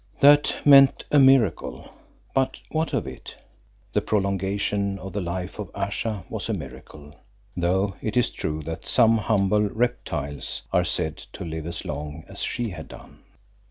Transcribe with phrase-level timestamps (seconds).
[0.19, 1.91] That meant a miracle,
[2.33, 3.35] but what of it?
[3.93, 7.13] The prolongation of the life of Ayesha was a miracle,
[7.55, 12.39] though it is true that some humble reptiles are said to live as long as
[12.39, 13.19] she had done.